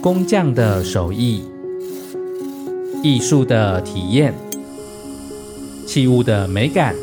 [0.00, 1.44] 工匠的手艺，
[3.02, 4.32] 艺术的体验，
[5.86, 6.94] 器物的美感，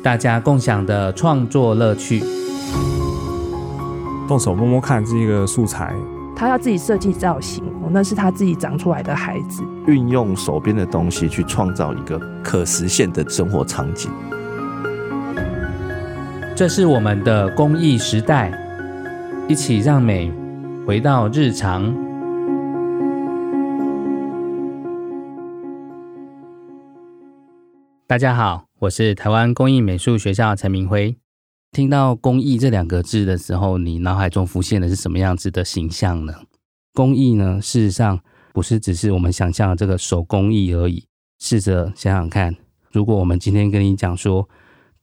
[0.00, 2.22] 大家共享的创作乐趣。
[4.28, 5.92] 动手摸摸看这个素材，
[6.36, 9.64] 他要自己设计造型，那是他自己长出来的孩子。
[9.88, 14.08] 运用手边的东西去创造一个可实现的生活场景。
[16.56, 18.50] 这是我们的工艺时代，
[19.46, 20.32] 一起让美
[20.86, 21.94] 回到日常。
[28.06, 31.18] 大家好，我是台湾工艺美术学校陈明辉。
[31.72, 36.32] 听到“工艺”这两个字的时候，你脑海中浮现的是什么样子的形象呢？
[36.94, 38.18] 工艺呢，事实上
[38.54, 41.04] 不是只是我们想象的这个手工艺而已。
[41.38, 42.56] 试着想想看，
[42.90, 44.48] 如果我们今天跟你讲说，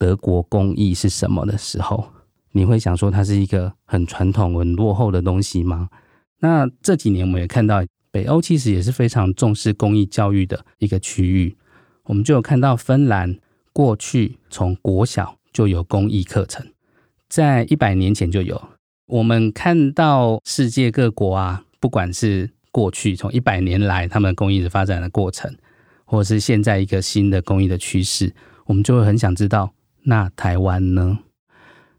[0.03, 2.05] 德国工艺是什么的时候，
[2.51, 5.87] 你会想说它是一个很传统、很落后的东西吗？
[6.41, 11.55] 那这几年我们也看到，北欧其实也是非常重视工艺教育的一个区域。
[12.03, 13.37] 我们就有看到芬兰
[13.71, 16.67] 过去从国小就有工艺课程，
[17.29, 18.61] 在一百年前就有。
[19.05, 25.55] 我们看到世界各国啊，不管是过去从一百年来他们工艺的发展的过程，
[26.03, 29.73] 或者是现在一个新的工艺的趋势，我们就会很想知道。
[30.05, 31.19] 那台湾呢？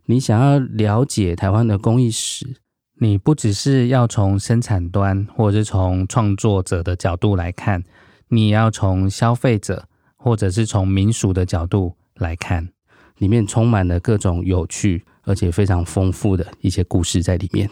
[0.07, 2.57] 你想要了解台湾的工艺史，
[3.01, 7.83] 你不只是要从生产端，或者是从创作者的角度来看，
[8.29, 12.69] 你也要从消费者，或者是从民俗的角度来看，
[13.17, 17.71] 里面充满了各种有趣而且非常丰富的一些故事在里面。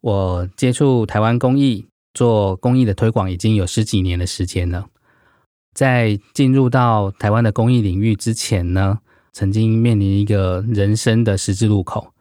[0.00, 4.86] 我接触台湾工艺，做工艺的推广已经有十几年的时间了。
[5.74, 9.00] 在进入到台湾的工艺领域之前呢，
[9.32, 12.12] 曾经面临一个人生的十字路口，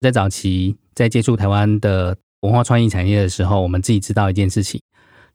[0.00, 4.80] 在早期在接触台湾的文化创意产业的时候，我们自己知道一件事情，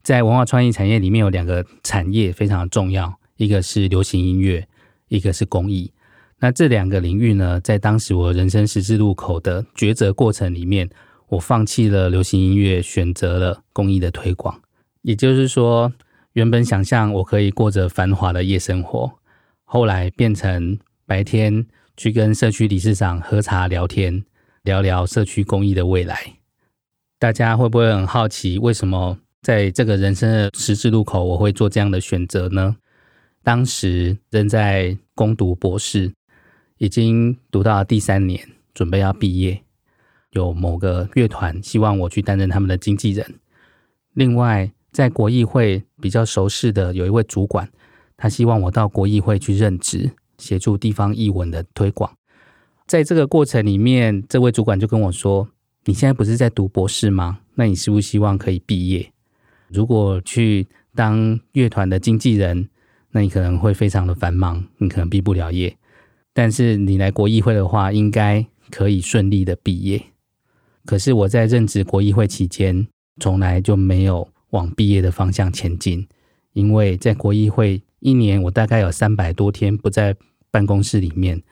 [0.02, 4.66] 在文化创意产业里面有两个产业非常的重要，一个是流行音乐，
[5.08, 5.92] 一个是工艺。
[6.40, 10.90] 那这两个领域呢，在当时我人生十字路口的抉择过程里面，
[11.28, 14.60] 我放弃了流行音乐，选择了工艺的推广。
[15.02, 15.92] 也就是说，
[16.32, 19.12] 原本想象我可以过着繁华的夜生活，
[19.64, 20.78] 后来变成。
[21.10, 21.66] 白天
[21.96, 24.24] 去跟社区理事长喝茶聊天，
[24.62, 26.36] 聊聊社区公益的未来。
[27.18, 32.76] 大家会不会很好奇，为什么在这个人生的十字路口，我会做这样的选择呢？
[33.42, 36.12] 当时正在攻读博士，
[36.78, 39.60] 已经读到第三年，准备要毕业。
[40.30, 43.34] 有某个乐团希望我去担任他们的经纪人。
[44.14, 47.68] 另外，在国议会比较熟识的有一位主管，
[48.16, 50.12] 他希望我到国议会去任职。
[50.40, 52.12] 协助地方艺文的推广，
[52.86, 55.48] 在这个过程里面，这位主管就跟我说
[55.84, 57.40] ：“你现在不是在读博士吗？
[57.54, 59.12] 那你希不希望可以毕业？
[59.68, 62.68] 如果去当乐团的经纪人，
[63.12, 65.76] 那你可能会非常的繁忙，你可能毕不了业。
[66.32, 70.02] 但是你来国议会的话，应该可以顺利的毕业。
[70.84, 72.88] 可是我在任职国议会期间，
[73.20, 76.08] 从来就没有往毕业的方向前进，
[76.54, 80.16] 因为在国议会一年，我大概有三百多天不在。”
[80.50, 81.42] 办公室里面，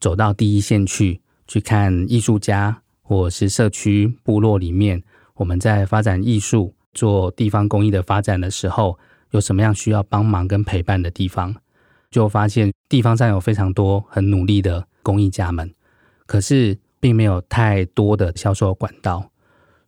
[0.00, 5.02] 走到第一线去，去看艺术家或是社区部落里面，
[5.34, 8.98] 我们在发展艺术、做地方工艺的发展的时候，
[9.30, 11.54] 有什么样需要帮忙跟陪伴的地方，
[12.10, 15.72] 就发现地方上有非常多很努力的工艺家们，
[16.26, 19.30] 可是并没有太多的销售管道，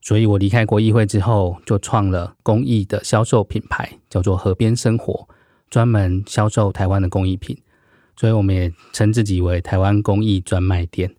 [0.01, 5.29] 所以我离开国艺会之后，就创了工艺的销售品牌，叫做河边生活，
[5.71, 7.57] 专门销售台湾的工艺品。
[8.17, 11.15] 所以我们也称自己为台湾工艺专卖店。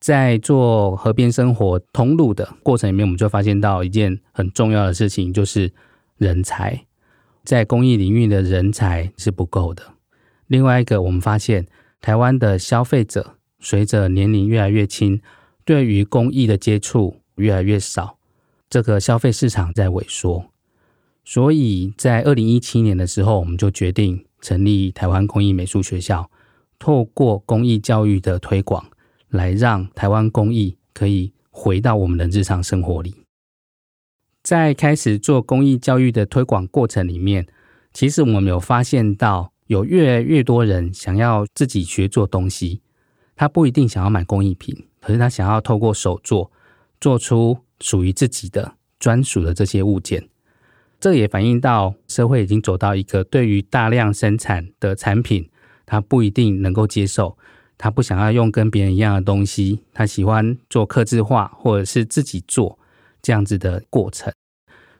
[0.00, 5.72] 在做河边生活通路的过程里面，我们就发现到一件很重要的事情，就是
[6.16, 6.86] 人才。
[7.44, 9.82] 在工艺领域的人才是不够的。
[10.46, 11.66] 另外一个，我们发现
[12.00, 15.20] 台湾的消费者随着年龄越来越轻，
[15.64, 18.18] 对于工艺的接触越来越少，
[18.68, 20.46] 这个消费市场在萎缩。
[21.24, 24.24] 所以在二零一七年的时候，我们就决定。
[24.42, 26.30] 成立台湾工艺美术学校，
[26.78, 28.84] 透过工艺教育的推广，
[29.28, 33.14] 来让台湾工艺可以回到我们的日常生活里。
[34.42, 37.46] 在开始做工艺教育的推广过程里面，
[37.92, 42.82] 其实我们有发现到，有越来越多人想要自己学做东西。
[43.36, 46.50] 他不一定想要买工艺品，可是他想要透过手作，
[47.00, 50.28] 做出属于自己的专属的这些物件。
[51.02, 55.50] 这也反映到社会已经走到一个对于大量生产的产品，
[55.84, 57.36] 他不一定能够接受，
[57.76, 62.78] 他不想要用跟别人一样的东西，他喜欢做客制化或者是自己做
[63.20, 64.32] 这样子的过程。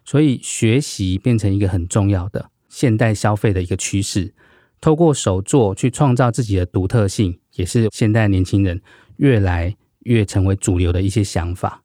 [0.04, 4.34] 所以学习变成一个很重要的现代消费的一个趋势。
[4.80, 8.82] 透过手作去创造自己的独特性，也是现代年轻人
[9.18, 11.84] 越来越成为主流的一些想法。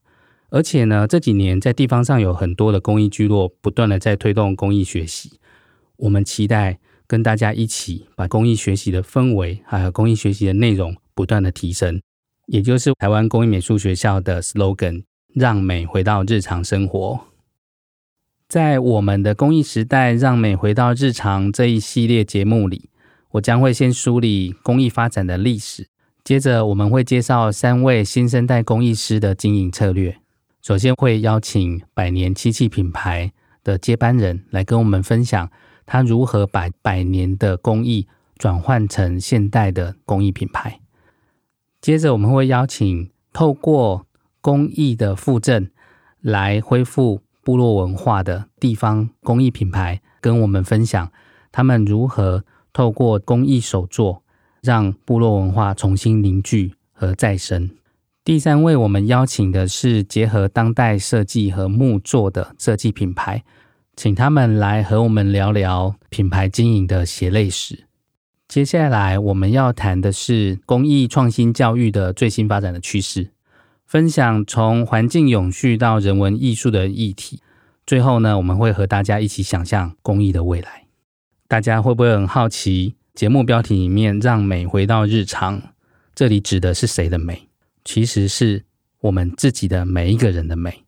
[0.50, 5.40] 而且呢，这几年在地方上有很多的公益聚落，不断的在推动公益学习。
[5.98, 12.02] 我们期待跟大家一起把公益学习的氛围，还有公益学习的内容不断的提升，
[12.46, 15.04] 也就是台湾工艺美术学校的 slogan：
[15.34, 17.20] 让美回到日常生活。
[18.48, 22.90] 在我们的公益时代，让美回到日常这一系列节目里，
[23.32, 25.90] 我将会先梳理公益发展的历史，
[26.24, 30.18] 接着我们会介绍三位新生代工艺师的经营策略。
[30.68, 33.32] 首先会邀请百年漆器品牌
[33.64, 35.50] 的接班人来跟我们分享，
[35.86, 38.06] 他如何把百年的工艺
[38.38, 40.82] 转换成现代的工艺品牌。
[41.80, 44.08] 接着我们会邀请透过
[44.42, 45.72] 工艺的复振
[46.20, 47.22] 来恢复。
[47.46, 51.10] 部落文化的地方工艺品牌跟我们分享，
[51.50, 52.44] 他们如何
[52.74, 54.22] 透过工艺手作，
[54.62, 57.70] 让部落文化重新凝聚和再生。
[58.28, 63.42] 第三位，我们邀请的是结合当代设计和木作的设计品牌，
[63.96, 67.86] 请他们来和我们聊聊品牌经营的血泪史。
[68.50, 73.30] 接下来，我们要谈的是工艺创新教育的最新发展的趋势。
[73.86, 77.40] 分享从环境永续到人文艺术的议题，
[77.86, 80.88] 最后呢，我们会和大家一起想象工艺的未来。
[81.48, 82.96] 大家会不会很好奇？
[83.14, 85.62] 节目标题里面“让美回到日常”，
[86.14, 87.47] 这里指的是谁的美？
[87.88, 88.66] 其实是
[89.00, 90.84] 我们自己的每一个人的美。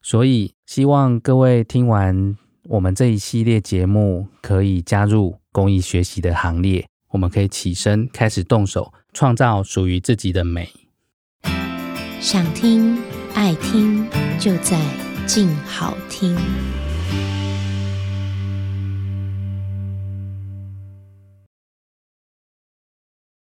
[0.00, 6.86] 所以，希望各位听完我们这一系列节目，可以加入公益学习的行列。
[7.10, 10.70] 我们可以起身，开始动手，创造属于自己的美。
[12.20, 12.96] 想听
[13.34, 14.06] 爱听，
[14.38, 14.78] 就在
[15.26, 16.36] 静好听。